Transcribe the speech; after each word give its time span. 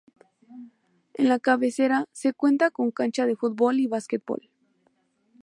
En 1.13 1.29
la 1.29 1.37
cabecera, 1.37 2.05
se 2.11 2.33
cuenta 2.33 2.71
con 2.71 2.89
cancha 2.89 3.27
de 3.27 3.35
fútbol 3.35 3.79
y 3.79 3.85
básquetbol. 3.85 4.49